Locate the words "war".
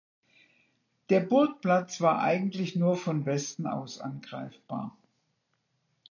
2.01-2.23